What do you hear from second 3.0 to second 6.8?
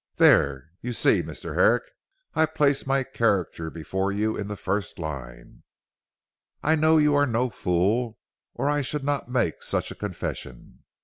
character before you in 'the first line. I